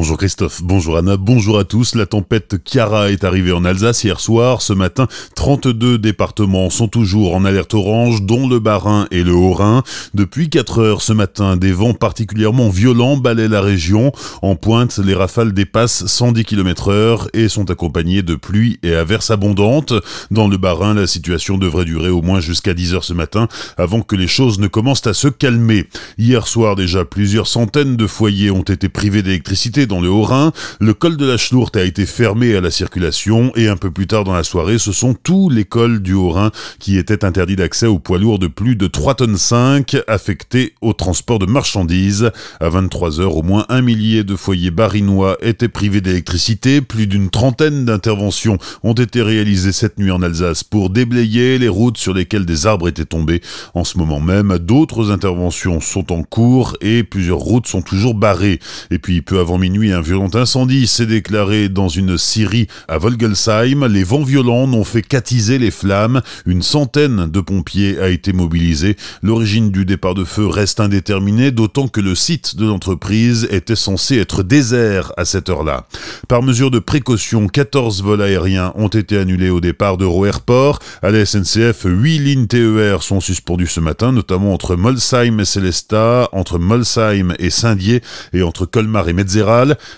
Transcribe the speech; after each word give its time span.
Bonjour 0.00 0.16
Christophe, 0.16 0.62
bonjour 0.62 0.96
Anna, 0.96 1.18
bonjour 1.18 1.58
à 1.58 1.64
tous. 1.64 1.94
La 1.94 2.06
tempête 2.06 2.56
Chiara 2.64 3.10
est 3.10 3.22
arrivée 3.22 3.52
en 3.52 3.66
Alsace 3.66 4.02
hier 4.02 4.18
soir. 4.18 4.62
Ce 4.62 4.72
matin, 4.72 5.08
32 5.36 5.98
départements 5.98 6.70
sont 6.70 6.88
toujours 6.88 7.34
en 7.34 7.44
alerte 7.44 7.74
orange, 7.74 8.22
dont 8.22 8.48
le 8.48 8.60
Bas-Rhin 8.60 9.08
et 9.10 9.22
le 9.22 9.34
Haut-Rhin. 9.34 9.82
Depuis 10.14 10.48
4 10.48 10.78
heures 10.78 11.02
ce 11.02 11.12
matin, 11.12 11.58
des 11.58 11.72
vents 11.72 11.92
particulièrement 11.92 12.70
violents 12.70 13.18
balaient 13.18 13.46
la 13.46 13.60
région. 13.60 14.10
En 14.40 14.56
pointe, 14.56 14.96
les 14.96 15.12
rafales 15.12 15.52
dépassent 15.52 16.06
110 16.06 16.46
km 16.46 16.88
heure 16.90 17.28
et 17.34 17.50
sont 17.50 17.70
accompagnées 17.70 18.22
de 18.22 18.36
pluie 18.36 18.78
et 18.82 18.94
averses 18.94 19.30
abondantes. 19.30 19.92
Dans 20.30 20.48
le 20.48 20.56
Bas-Rhin, 20.56 20.94
la 20.94 21.06
situation 21.06 21.58
devrait 21.58 21.84
durer 21.84 22.08
au 22.08 22.22
moins 22.22 22.40
jusqu'à 22.40 22.72
10 22.72 22.94
heures 22.94 23.04
ce 23.04 23.12
matin 23.12 23.48
avant 23.76 24.00
que 24.00 24.16
les 24.16 24.28
choses 24.28 24.60
ne 24.60 24.66
commencent 24.66 25.06
à 25.06 25.12
se 25.12 25.28
calmer. 25.28 25.90
Hier 26.16 26.46
soir 26.46 26.74
déjà, 26.74 27.04
plusieurs 27.04 27.46
centaines 27.46 27.96
de 27.98 28.06
foyers 28.06 28.50
ont 28.50 28.62
été 28.62 28.88
privés 28.88 29.22
d'électricité 29.22 29.88
dans 29.90 30.00
le 30.00 30.08
Haut-Rhin, 30.08 30.52
le 30.80 30.94
col 30.94 31.16
de 31.16 31.26
la 31.26 31.36
Schlourte 31.36 31.76
a 31.76 31.82
été 31.82 32.06
fermé 32.06 32.54
à 32.54 32.60
la 32.60 32.70
circulation 32.70 33.52
et 33.56 33.68
un 33.68 33.76
peu 33.76 33.90
plus 33.90 34.06
tard 34.06 34.22
dans 34.24 34.32
la 34.32 34.44
soirée, 34.44 34.78
ce 34.78 34.92
sont 34.92 35.14
tous 35.14 35.50
les 35.50 35.64
cols 35.64 36.00
du 36.00 36.14
Haut-Rhin 36.14 36.52
qui 36.78 36.96
étaient 36.96 37.24
interdits 37.24 37.56
d'accès 37.56 37.86
aux 37.86 37.98
poids 37.98 38.18
lourds 38.18 38.38
de 38.38 38.46
plus 38.46 38.76
de 38.76 38.86
3 38.86 39.16
tonnes 39.16 39.36
5 39.36 39.96
affectés 40.06 40.74
au 40.80 40.92
transport 40.92 41.40
de 41.40 41.46
marchandises. 41.46 42.30
À 42.60 42.68
23 42.68 43.20
heures, 43.20 43.36
au 43.36 43.42
moins 43.42 43.66
un 43.68 43.82
millier 43.82 44.22
de 44.22 44.36
foyers 44.36 44.70
barinois 44.70 45.36
étaient 45.42 45.68
privés 45.68 46.00
d'électricité. 46.00 46.80
Plus 46.80 47.08
d'une 47.08 47.28
trentaine 47.28 47.84
d'interventions 47.84 48.58
ont 48.84 48.94
été 48.94 49.22
réalisées 49.22 49.72
cette 49.72 49.98
nuit 49.98 50.12
en 50.12 50.22
Alsace 50.22 50.62
pour 50.62 50.90
déblayer 50.90 51.58
les 51.58 51.68
routes 51.68 51.98
sur 51.98 52.14
lesquelles 52.14 52.46
des 52.46 52.66
arbres 52.66 52.86
étaient 52.86 53.04
tombés. 53.04 53.42
En 53.74 53.82
ce 53.82 53.98
moment 53.98 54.20
même, 54.20 54.56
d'autres 54.58 55.10
interventions 55.10 55.80
sont 55.80 56.12
en 56.12 56.22
cours 56.22 56.76
et 56.80 57.02
plusieurs 57.02 57.38
routes 57.38 57.66
sont 57.66 57.82
toujours 57.82 58.14
barrées. 58.14 58.60
Et 58.92 59.00
puis, 59.00 59.20
peu 59.20 59.40
avant 59.40 59.58
minuit, 59.58 59.79
un 59.88 60.02
violent 60.02 60.30
incendie 60.34 60.86
s'est 60.86 61.06
déclaré 61.06 61.68
dans 61.68 61.88
une 61.88 62.18
scierie 62.18 62.68
à 62.86 62.98
Volgelsheim. 62.98 63.86
Les 63.86 64.04
vents 64.04 64.22
violents 64.22 64.66
n'ont 64.66 64.84
fait 64.84 65.02
qu'attiser 65.02 65.58
les 65.58 65.70
flammes. 65.70 66.20
Une 66.44 66.62
centaine 66.62 67.26
de 67.26 67.40
pompiers 67.40 67.98
a 67.98 68.08
été 68.08 68.32
mobilisée. 68.32 68.96
L'origine 69.22 69.70
du 69.70 69.84
départ 69.84 70.14
de 70.14 70.24
feu 70.24 70.46
reste 70.46 70.80
indéterminée, 70.80 71.50
d'autant 71.50 71.88
que 71.88 72.00
le 72.00 72.14
site 72.14 72.56
de 72.56 72.66
l'entreprise 72.66 73.48
était 73.50 73.76
censé 73.76 74.18
être 74.18 74.42
désert 74.42 75.12
à 75.16 75.24
cette 75.24 75.48
heure-là. 75.48 75.86
Par 76.28 76.42
mesure 76.42 76.70
de 76.70 76.78
précaution, 76.78 77.48
14 77.48 78.02
vols 78.02 78.22
aériens 78.22 78.72
ont 78.76 78.88
été 78.88 79.16
annulés 79.16 79.50
au 79.50 79.60
départ 79.60 79.96
d'Euro 79.96 80.26
Airport. 80.26 80.78
À 81.02 81.10
la 81.10 81.24
SNCF, 81.24 81.84
8 81.84 82.18
lignes 82.18 82.46
TER 82.46 83.02
sont 83.02 83.20
suspendues 83.20 83.66
ce 83.66 83.80
matin, 83.80 84.12
notamment 84.12 84.52
entre 84.52 84.76
Molsheim 84.76 85.40
et 85.40 85.44
Célestat, 85.44 86.28
entre 86.32 86.58
Molsheim 86.58 87.34
et 87.38 87.50
Saint-Dié 87.50 88.02
et 88.32 88.42
entre 88.42 88.66
Colmar 88.66 89.08
et 89.08 89.12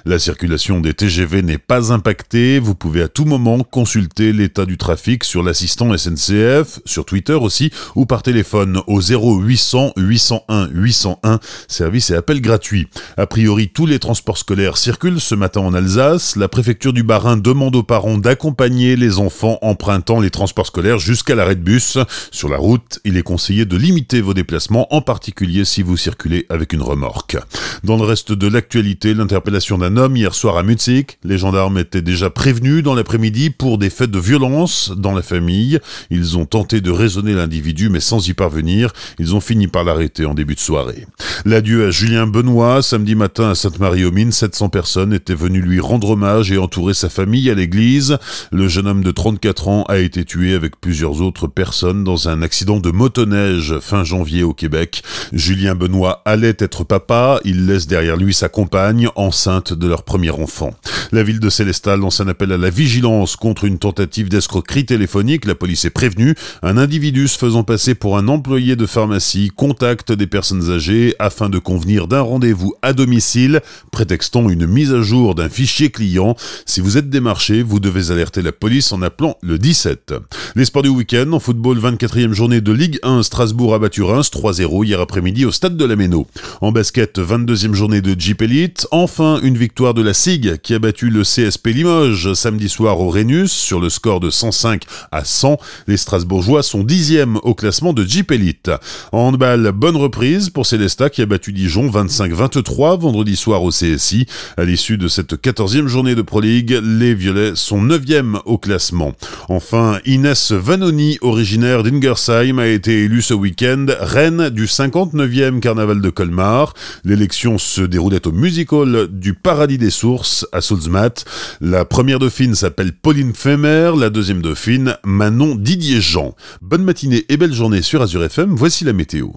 La 0.05 0.19
circulation 0.19 0.81
des 0.81 0.95
TGV 0.95 1.42
n'est 1.42 1.59
pas 1.59 1.92
impactée. 1.92 2.59
Vous 2.59 2.75
pouvez 2.75 3.03
à 3.03 3.09
tout 3.09 3.25
moment 3.25 3.61
consulter 3.61 4.33
l'état 4.33 4.67
du 4.67 4.79
trafic 4.79 5.25
sur 5.25 5.42
l'assistant 5.42 5.97
SNCF, 5.97 6.81
sur 6.84 7.05
Twitter 7.05 7.34
aussi, 7.34 7.70
ou 7.95 8.06
par 8.06 8.23
téléphone 8.23 8.81
au 8.87 9.01
0800 9.01 9.92
801 9.97 10.69
801, 10.73 11.41
service 11.69 12.11
et 12.11 12.14
appel 12.14 12.41
gratuit. 12.41 12.89
A 13.17 13.27
priori, 13.27 13.69
tous 13.69 13.87
les 13.87 13.98
transports 13.98 14.39
scolaires 14.39 14.77
circulent 14.77 15.20
ce 15.20 15.34
matin 15.34 15.61
en 15.61 15.75
Alsace. 15.75 16.36
La 16.36 16.48
préfecture 16.48 16.92
du 16.92 17.03
Bas-Rhin 17.03 17.36
demande 17.36 17.77
aux 17.77 17.83
parents 17.83 18.19
d'accompagner 18.19 18.97
les 18.97 19.19
enfants 19.19 19.59
empruntant 19.62 20.20
les 20.20 20.31
transports 20.31 20.67
scolaires 20.67 20.98
jusqu'à 20.98 21.34
l'arrêt 21.34 21.57
de 21.57 21.61
bus. 21.62 21.98
Sur 22.31 22.48
la 22.48 22.57
route, 22.57 23.01
il 23.05 23.17
est 23.17 23.23
conseillé 23.23 23.64
de 23.64 23.77
limiter 23.77 24.20
vos 24.20 24.34
déplacements, 24.34 24.92
en 24.95 25.01
particulier 25.01 25.64
si 25.64 25.83
vous 25.83 25.97
circulez 25.97 26.47
avec 26.48 26.73
une 26.73 26.83
remorque. 26.83 27.36
Dans 27.84 27.97
le 27.97 28.05
reste 28.05 28.33
de 28.33 28.47
l'actualité, 28.47 29.14
l'interpellation 29.14 29.62
d'un 29.71 29.97
homme 29.97 30.17
hier 30.17 30.35
soir 30.35 30.57
à 30.57 30.65
Mutzig. 30.65 31.19
Les 31.23 31.39
gendarmes 31.39 31.79
étaient 31.79 32.03
déjà 32.03 32.31
prévenus 32.31 32.83
dans 32.83 32.95
l'après-midi 32.95 33.51
pour 33.51 33.79
des 33.79 33.91
faits 33.91 34.11
de 34.11 34.19
violence 34.19 34.93
dans 34.97 35.13
la 35.13 35.23
famille. 35.23 35.79
Ils 36.11 36.37
ont 36.37 36.47
tenté 36.47 36.81
de 36.81 36.91
raisonner 36.91 37.33
l'individu, 37.33 37.89
mais 37.89 38.01
sans 38.01 38.29
y 38.29 38.35
parvenir. 38.35 38.92
Ils 39.20 39.36
ont 39.36 39.41
fini 39.41 39.69
par 39.69 39.85
l'arrêter 39.85 40.27
en 40.27 40.35
début 40.35 40.57
de 40.57 40.61
soirée. 40.61 41.07
L'adieu 41.45 41.89
à 41.89 41.91
Julien 41.91 42.29
Benoît, 42.29 42.83
samedi 42.83 43.17
matin 43.17 43.51
à 43.51 43.57
Sainte-Marie-aux-Mines, 43.57 44.30
700 44.30 44.69
personnes 44.69 45.13
étaient 45.13 45.35
venues 45.35 45.61
lui 45.61 45.80
rendre 45.80 46.11
hommage 46.11 46.53
et 46.53 46.57
entourer 46.58 46.95
sa 46.95 47.08
famille 47.08 47.51
à 47.51 47.55
l'église. 47.55 48.17
Le 48.53 48.69
jeune 48.69 48.86
homme 48.86 49.03
de 49.03 49.11
34 49.11 49.67
ans 49.67 49.83
a 49.89 49.98
été 49.98 50.25
tué 50.25 50.55
avec 50.55 50.80
plusieurs 50.80 51.20
autres 51.20 51.48
personnes 51.48 52.05
dans 52.05 52.29
un 52.29 52.42
accident 52.42 52.79
de 52.79 52.92
motoneige 52.92 53.80
fin 53.80 54.05
janvier 54.05 54.45
au 54.45 54.55
Québec. 54.55 55.03
Julien 55.33 55.75
Benoît 55.75 56.23
allait 56.27 56.57
être 56.61 56.85
papa, 56.85 57.41
il 57.45 57.67
laisse 57.67 57.89
derrière 57.89 58.17
lui 58.17 58.35
sa 58.35 58.48
compagne, 58.48 59.09
enceinte 59.17 59.73
de 59.73 59.89
leur 59.89 60.05
premier 60.05 60.30
enfant. 60.30 60.70
La 61.11 61.24
ville 61.24 61.41
de 61.41 61.51
Célestal 61.51 62.01
lance 62.01 62.20
un 62.20 62.29
appel 62.29 62.53
à 62.53 62.57
la 62.57 62.70
vigilance 62.70 63.35
contre 63.35 63.64
une 63.64 63.79
tentative 63.79 64.29
d'escroquerie 64.29 64.86
téléphonique. 64.86 65.45
La 65.45 65.57
police 65.57 65.85
est 65.85 65.91
prévenue. 65.91 66.36
Un 66.63 66.79
individu 66.79 67.27
se 67.27 67.36
faisant 67.36 67.64
passer 67.64 67.95
pour 67.95 68.17
un 68.17 68.29
employé 68.29 68.77
de 68.77 68.86
pharmacie 68.86 69.51
contacte 69.55 70.13
des 70.13 70.27
personnes 70.27 70.70
âgées 70.70 71.14
de 71.41 71.59
convenir 71.59 72.07
d'un 72.07 72.20
rendez-vous 72.20 72.75
à 72.83 72.93
domicile, 72.93 73.63
prétextant 73.91 74.48
une 74.51 74.67
mise 74.67 74.93
à 74.93 75.01
jour 75.01 75.35
d'un 75.35 75.48
fichier 75.48 75.91
client. 75.91 76.37
Si 76.67 76.81
vous 76.81 76.98
êtes 76.98 77.09
démarché, 77.09 77.63
vous 77.63 77.81
devez 77.81 78.11
alerter 78.11 78.43
la 78.43 78.53
police 78.53 78.93
en 78.93 79.03
appelant 79.03 79.37
le 79.42 79.59
17. 79.59 80.15
Les 80.55 80.67
sports 80.67 80.83
du 80.83 80.91
week-end, 80.91 81.33
en 81.33 81.41
football, 81.41 81.79
24e 81.79 82.33
journée 82.33 82.61
de 82.61 82.73
Ligue 82.73 82.98
1, 83.03 83.23
Strasbourg 83.23 83.75
a 83.75 83.79
battu 83.79 84.03
Reims 84.03 84.31
3-0 84.33 84.85
hier 84.85 85.01
après-midi 85.01 85.45
au 85.45 85.53
stade 85.53 85.77
de 85.77 85.85
la 85.85 85.97
Méno. 85.97 86.27
En 86.61 86.71
basket, 86.71 87.19
22e 87.19 87.73
journée 87.73 88.03
de 88.03 88.19
Jeep 88.19 88.42
Elite. 88.42 88.87
Enfin, 88.91 89.41
une 89.42 89.57
victoire 89.57 89.95
de 89.95 90.03
la 90.03 90.15
SIG 90.15 90.59
qui 90.59 90.75
a 90.75 90.79
battu 90.79 91.09
le 91.09 91.23
CSP 91.23 91.69
Limoges 91.69 92.35
samedi 92.35 92.69
soir 92.69 93.01
au 93.01 93.09
Rhenus 93.09 93.51
sur 93.51 93.81
le 93.81 93.89
score 93.89 94.21
de 94.21 94.31
105 94.31 94.83
à 95.11 95.25
100. 95.25 95.57
Les 95.87 95.97
Strasbourgeois 95.97 96.63
sont 96.63 96.85
dixièmes 96.85 97.39
au 97.42 97.55
classement 97.55 97.95
de 97.95 98.05
Jeep 98.05 98.31
Elite. 98.31 98.71
En 99.13 99.29
handball, 99.29 99.73
bonne 99.73 99.97
reprise 99.97 100.51
pour 100.51 100.67
Célesta 100.67 101.09
qui 101.11 101.22
a 101.23 101.27
battu 101.27 101.53
Dijon 101.53 101.89
25-23 101.89 103.01
vendredi 103.01 103.37
soir 103.37 103.63
au 103.63 103.71
CSI. 103.71 104.27
À 104.57 104.65
l'issue 104.65 104.99
de 104.99 105.09
cette 105.09 105.35
14e 105.35 105.87
journée 105.87 106.15
de 106.15 106.23
Pro 106.23 106.41
League, 106.41 106.79
les 106.83 107.15
Violets 107.15 107.53
sont 107.55 107.83
9e 107.83 108.41
au 108.45 108.59
classement. 108.59 109.13
Enfin, 109.49 109.99
Inès 110.05 110.53
Vanoni, 110.53 111.19
originaire 111.21 111.83
d'Ingersheim, 111.83 112.59
a 112.59 112.67
été 112.67 113.05
élue 113.05 113.23
ce 113.23 113.35
week-end 113.35 113.87
reine 114.01 114.49
du 114.51 114.67
59e 114.67 115.61
carnaval 115.61 116.01
de 116.01 116.11
Colmar. 116.11 116.75
L'élection 117.05 117.59
se 117.59 117.83
déroulait 117.83 118.27
au 118.27 118.33
Music 118.33 118.73
Hall 118.73 119.09
du 119.11 119.35
Paradis 119.35 119.79
des 119.79 119.91
Sources 119.91 120.47
à 120.53 120.61
Sulzmat. 120.61 121.25
La 121.61 121.85
première 121.85 122.19
dauphine 122.19 122.55
s'appelle 122.55 122.93
Pauline 122.93 123.35
Femer, 123.35 123.93
la 123.99 124.11
deuxième 124.11 124.43
dauphine 124.43 124.97
Manon 125.05 125.55
Didier 125.55 126.01
Jean. 126.01 126.35
Bonne 126.61 126.85
matinée 126.85 127.25
et 127.29 127.37
belle 127.37 127.55
journée 127.55 127.83
sur 127.83 128.03
Azure 128.03 128.25
FM, 128.25 128.55
voici 128.55 128.85
la 128.85 128.93
météo. 128.93 129.33